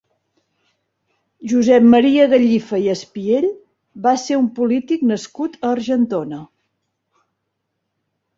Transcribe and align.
Josep 1.51 1.83
Maria 1.91 2.25
Gallifa 2.31 2.79
i 2.85 2.89
Espiell 2.93 3.45
va 4.07 4.15
ser 4.23 4.39
un 4.45 4.49
polític 4.57 5.05
nascut 5.13 5.59
a 5.61 5.71
Argentona. 5.75 6.43